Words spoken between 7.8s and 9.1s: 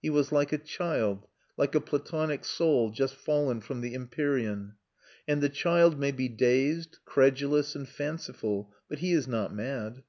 fanciful; but he